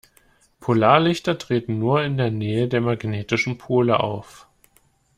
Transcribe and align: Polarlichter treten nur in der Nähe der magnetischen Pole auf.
Polarlichter 0.61 1.37
treten 1.37 1.77
nur 1.77 2.01
in 2.01 2.17
der 2.17 2.31
Nähe 2.31 2.67
der 2.67 2.81
magnetischen 2.81 3.59
Pole 3.59 3.99
auf. 3.99 4.47